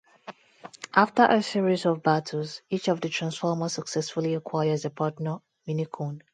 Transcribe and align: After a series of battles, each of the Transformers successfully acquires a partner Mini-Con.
After 0.95 1.25
a 1.29 1.43
series 1.43 1.85
of 1.85 2.01
battles, 2.01 2.63
each 2.71 2.87
of 2.87 3.01
the 3.01 3.09
Transformers 3.09 3.73
successfully 3.73 4.33
acquires 4.33 4.83
a 4.83 4.89
partner 4.89 5.37
Mini-Con. 5.67 6.23